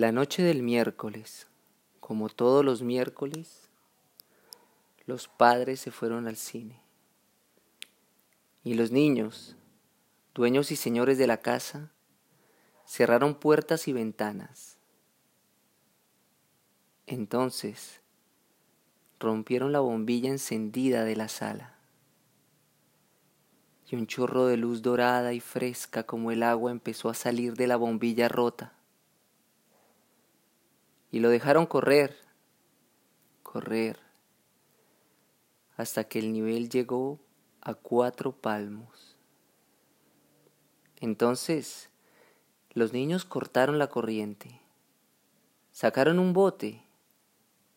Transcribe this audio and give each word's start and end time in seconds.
La 0.00 0.12
noche 0.12 0.42
del 0.42 0.62
miércoles, 0.62 1.46
como 2.00 2.30
todos 2.30 2.64
los 2.64 2.80
miércoles, 2.80 3.68
los 5.04 5.28
padres 5.28 5.78
se 5.78 5.90
fueron 5.90 6.26
al 6.26 6.36
cine. 6.36 6.80
Y 8.64 8.72
los 8.72 8.92
niños, 8.92 9.56
dueños 10.34 10.72
y 10.72 10.76
señores 10.76 11.18
de 11.18 11.26
la 11.26 11.42
casa, 11.42 11.92
cerraron 12.86 13.34
puertas 13.34 13.88
y 13.88 13.92
ventanas. 13.92 14.78
Entonces 17.06 18.00
rompieron 19.18 19.70
la 19.70 19.80
bombilla 19.80 20.30
encendida 20.30 21.04
de 21.04 21.16
la 21.16 21.28
sala. 21.28 21.74
Y 23.90 23.96
un 23.96 24.06
chorro 24.06 24.46
de 24.46 24.56
luz 24.56 24.80
dorada 24.80 25.34
y 25.34 25.40
fresca 25.40 26.04
como 26.04 26.30
el 26.30 26.42
agua 26.42 26.70
empezó 26.70 27.10
a 27.10 27.14
salir 27.14 27.52
de 27.52 27.66
la 27.66 27.76
bombilla 27.76 28.30
rota 28.30 28.79
y 31.10 31.20
lo 31.20 31.28
dejaron 31.28 31.66
correr, 31.66 32.16
correr, 33.42 33.98
hasta 35.76 36.04
que 36.04 36.18
el 36.18 36.32
nivel 36.32 36.68
llegó 36.68 37.18
a 37.60 37.74
cuatro 37.74 38.32
palmos. 38.32 39.16
Entonces 41.00 41.90
los 42.72 42.92
niños 42.92 43.24
cortaron 43.24 43.78
la 43.78 43.88
corriente, 43.88 44.60
sacaron 45.72 46.18
un 46.18 46.32
bote 46.32 46.84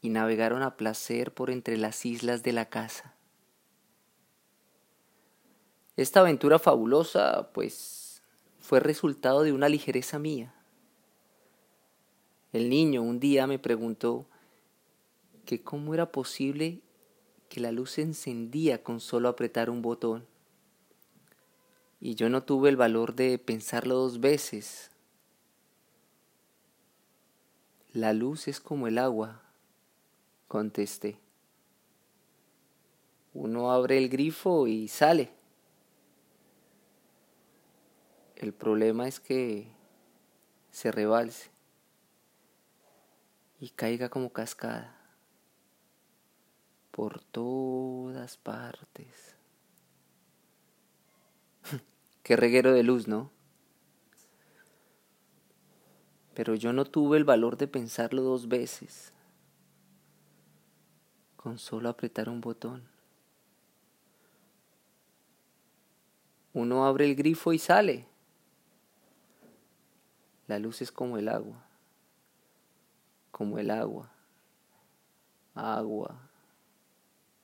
y 0.00 0.10
navegaron 0.10 0.62
a 0.62 0.76
placer 0.76 1.32
por 1.32 1.50
entre 1.50 1.76
las 1.78 2.04
islas 2.04 2.42
de 2.42 2.52
la 2.52 2.68
casa. 2.68 3.14
Esta 5.96 6.20
aventura 6.20 6.58
fabulosa, 6.58 7.50
pues, 7.52 8.22
fue 8.58 8.80
resultado 8.80 9.42
de 9.42 9.52
una 9.52 9.68
ligereza 9.68 10.18
mía. 10.18 10.54
El 12.52 12.68
niño 12.68 13.02
un 13.02 13.18
día 13.18 13.46
me 13.46 13.58
preguntó 13.58 14.26
que 15.46 15.62
cómo 15.62 15.94
era 15.94 16.12
posible 16.12 16.82
que 17.48 17.60
la 17.60 17.72
luz 17.72 17.92
se 17.92 18.02
encendía 18.02 18.82
con 18.82 19.00
solo 19.00 19.30
apretar 19.30 19.70
un 19.70 19.80
botón. 19.80 20.26
Y 21.98 22.14
yo 22.14 22.28
no 22.28 22.42
tuve 22.42 22.68
el 22.68 22.76
valor 22.76 23.14
de 23.14 23.38
pensarlo 23.38 23.94
dos 23.94 24.20
veces. 24.20 24.90
La 27.94 28.12
luz 28.12 28.48
es 28.48 28.60
como 28.60 28.86
el 28.86 28.98
agua, 28.98 29.42
contesté. 30.46 31.18
Uno 33.32 33.72
abre 33.72 33.96
el 33.96 34.10
grifo 34.10 34.66
y 34.66 34.88
sale. 34.88 35.32
El 38.36 38.52
problema 38.52 39.08
es 39.08 39.20
que 39.20 39.68
se 40.70 40.92
rebalse 40.92 41.51
y 43.62 43.70
caiga 43.70 44.08
como 44.08 44.32
cascada 44.32 44.92
por 46.90 47.22
todas 47.22 48.36
partes. 48.36 49.36
Qué 52.24 52.34
reguero 52.34 52.72
de 52.72 52.82
luz, 52.82 53.06
¿no? 53.06 53.30
Pero 56.34 56.56
yo 56.56 56.72
no 56.72 56.84
tuve 56.84 57.18
el 57.18 57.22
valor 57.22 57.56
de 57.56 57.68
pensarlo 57.68 58.22
dos 58.22 58.48
veces, 58.48 59.12
con 61.36 61.56
solo 61.60 61.88
apretar 61.88 62.28
un 62.28 62.40
botón. 62.40 62.82
Uno 66.52 66.84
abre 66.84 67.04
el 67.04 67.14
grifo 67.14 67.52
y 67.52 67.60
sale. 67.60 68.08
La 70.48 70.58
luz 70.58 70.82
es 70.82 70.90
como 70.90 71.16
el 71.16 71.28
agua 71.28 71.64
como 73.32 73.58
el 73.58 73.70
agua, 73.70 74.12
agua, 75.54 76.30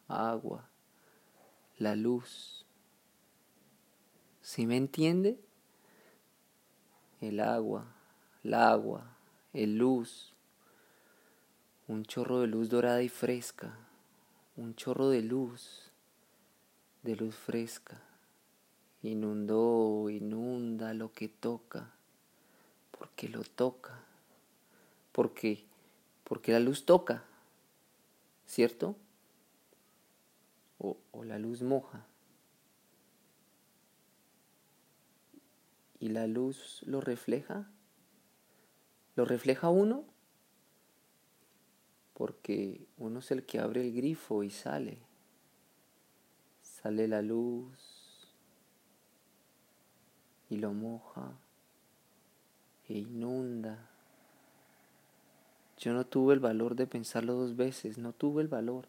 agua, 0.06 0.68
la 1.78 1.96
luz. 1.96 2.66
¿Sí 4.42 4.66
me 4.66 4.76
entiende? 4.76 5.40
El 7.20 7.40
agua, 7.40 7.86
el 8.44 8.54
agua, 8.54 9.16
el 9.52 9.78
luz, 9.78 10.34
un 11.88 12.04
chorro 12.04 12.40
de 12.40 12.46
luz 12.46 12.68
dorada 12.68 13.02
y 13.02 13.08
fresca, 13.08 13.74
un 14.56 14.74
chorro 14.74 15.08
de 15.08 15.22
luz, 15.22 15.90
de 17.02 17.16
luz 17.16 17.34
fresca, 17.34 18.00
inundó, 19.02 20.10
inunda 20.10 20.92
lo 20.92 21.12
que 21.12 21.28
toca, 21.28 21.94
porque 22.90 23.28
lo 23.28 23.42
toca, 23.42 24.00
porque 25.12 25.64
porque 26.28 26.52
la 26.52 26.60
luz 26.60 26.84
toca, 26.84 27.24
¿cierto? 28.46 28.96
O, 30.78 30.98
la 31.24 31.38
luz 31.38 31.62
moja. 31.62 32.06
¿Y 35.98 36.10
la 36.10 36.26
luz 36.26 36.82
lo 36.86 37.00
refleja? 37.00 37.70
¿Lo 39.16 39.24
refleja 39.24 39.70
uno? 39.70 40.04
Porque 42.12 42.86
uno 42.98 43.20
es 43.20 43.30
el 43.30 43.44
que 43.44 43.58
abre 43.58 43.80
el 43.80 43.94
grifo 43.94 44.44
y 44.44 44.50
sale. 44.50 44.98
Sale 46.62 47.08
la 47.08 47.22
luz 47.22 48.30
y 50.50 50.58
lo 50.58 50.72
moja 50.72 51.32
e 52.86 52.98
inunda 52.98 53.97
yo 55.78 55.92
no 55.92 56.04
tuve 56.04 56.34
el 56.34 56.40
valor 56.40 56.74
de 56.74 56.88
pensarlo 56.88 57.34
dos 57.34 57.56
veces, 57.56 57.98
no 57.98 58.12
tuve 58.12 58.42
el 58.42 58.48
valor. 58.48 58.86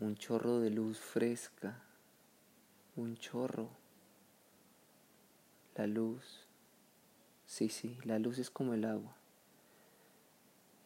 Un 0.00 0.16
chorro 0.16 0.58
de 0.58 0.70
luz 0.70 0.98
fresca, 0.98 1.80
un 2.96 3.16
chorro. 3.16 3.70
La 5.76 5.86
luz, 5.86 6.48
sí, 7.46 7.68
sí, 7.68 7.98
la 8.04 8.18
luz 8.18 8.38
es 8.38 8.50
como 8.50 8.74
el 8.74 8.84
agua. 8.84 9.14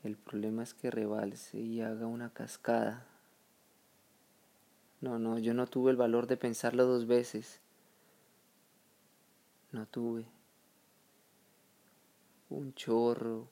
El 0.05 0.17
problema 0.17 0.63
es 0.63 0.75
que 0.75 0.91
rebalse 0.91 1.59
y 1.59 1.81
haga 1.81 2.07
una 2.07 2.31
cascada. 2.31 3.07
No, 5.01 5.19
no, 5.19 5.39
yo 5.39 5.55
no 5.55 5.67
tuve 5.67 5.91
el 5.91 5.97
valor 5.97 6.27
de 6.27 6.37
pensarlo 6.37 6.85
dos 6.85 7.07
veces. 7.07 7.61
No 9.73 9.87
tuve 9.87 10.27
un 12.51 12.75
chorro. 12.75 13.49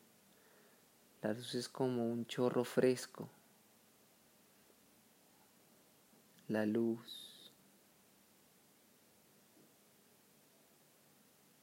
La 1.23 1.33
luz 1.33 1.55
es 1.55 1.69
como 1.69 2.07
un 2.07 2.27
chorro 2.27 2.65
fresco. 2.65 3.29
La 6.49 6.67
luz. 6.67 7.53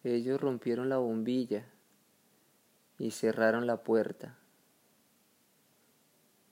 Ellos 0.04 0.42
rompieron 0.42 0.90
la 0.90 0.98
bombilla 0.98 1.72
y 2.98 3.12
cerraron 3.12 3.68
la 3.68 3.84
puerta. 3.84 4.38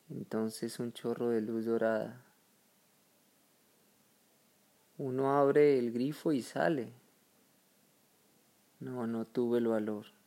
Entonces 0.10 0.80
un 0.80 0.94
chorro 0.94 1.30
de 1.30 1.42
luz 1.42 1.66
dorada. 1.66 2.24
Uno 4.98 5.38
abre 5.38 5.80
el 5.80 5.92
grifo 5.92 6.32
y 6.32 6.42
sale. 6.42 6.94
No, 8.80 9.08
no 9.08 9.26
tuve 9.26 9.58
el 9.58 9.68
valor. 9.68 10.19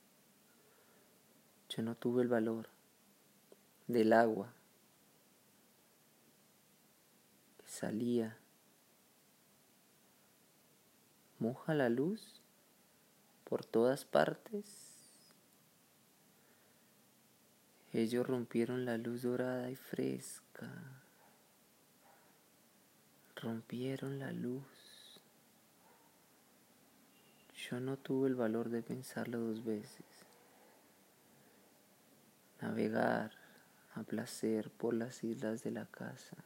Yo 1.74 1.82
no 1.82 1.94
tuve 1.94 2.20
el 2.20 2.28
valor 2.28 2.68
del 3.86 4.12
agua 4.12 4.52
que 7.56 7.66
salía. 7.66 8.36
Moja 11.38 11.72
la 11.72 11.88
luz 11.88 12.42
por 13.44 13.64
todas 13.64 14.04
partes. 14.04 14.66
Ellos 17.94 18.26
rompieron 18.26 18.84
la 18.84 18.98
luz 18.98 19.22
dorada 19.22 19.70
y 19.70 19.76
fresca. 19.76 20.70
Rompieron 23.36 24.18
la 24.18 24.30
luz. 24.30 25.22
Yo 27.56 27.80
no 27.80 27.96
tuve 27.96 28.28
el 28.28 28.34
valor 28.34 28.68
de 28.68 28.82
pensarlo 28.82 29.38
dos 29.38 29.64
veces 29.64 30.11
navegar 32.62 33.32
a 33.94 34.04
placer 34.04 34.70
por 34.70 34.94
las 34.94 35.24
islas 35.24 35.64
de 35.64 35.72
la 35.72 35.86
casa, 35.86 36.36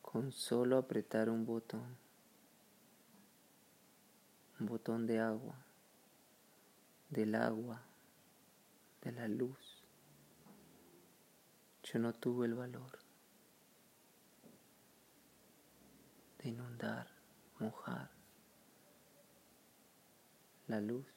con 0.00 0.32
solo 0.32 0.78
apretar 0.78 1.28
un 1.28 1.44
botón, 1.44 1.96
un 4.58 4.66
botón 4.66 5.06
de 5.06 5.20
agua, 5.20 5.56
del 7.10 7.34
agua, 7.34 7.82
de 9.02 9.12
la 9.12 9.28
luz. 9.28 9.84
Yo 11.82 11.98
no 11.98 12.14
tuve 12.14 12.46
el 12.46 12.54
valor 12.54 12.98
de 16.38 16.48
inundar, 16.48 17.08
mojar 17.60 18.10
la 20.66 20.80
luz 20.80 21.15